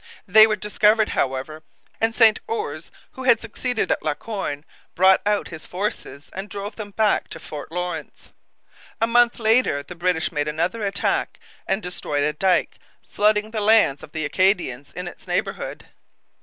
They 0.27 0.47
were 0.47 0.55
discovered, 0.55 1.09
however, 1.09 1.61
and 1.99 2.15
St 2.15 2.39
Ours, 2.49 2.89
who 3.11 3.25
had 3.25 3.39
succeeded 3.39 3.93
La 4.01 4.15
Corne, 4.15 4.65
brought 4.95 5.21
out 5.27 5.49
his 5.49 5.67
forces 5.67 6.31
and 6.33 6.49
drove 6.49 6.75
them 6.75 6.89
back 6.89 7.27
to 7.27 7.39
Fort 7.39 7.71
Lawrence. 7.71 8.33
A 8.99 9.05
month 9.05 9.37
later 9.37 9.83
the 9.83 9.93
British 9.93 10.31
made 10.31 10.47
another 10.47 10.81
attack 10.83 11.39
and 11.67 11.83
destroyed 11.83 12.23
a 12.23 12.33
dike, 12.33 12.79
flooding 13.07 13.51
the 13.51 13.61
lands 13.61 14.01
of 14.01 14.11
the 14.11 14.25
Acadians 14.25 14.91
in 14.93 15.07
its 15.07 15.27
neighbourhood. 15.27 15.85